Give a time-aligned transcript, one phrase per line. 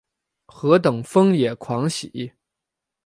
[0.47, 2.33] 何等疯野狂喜？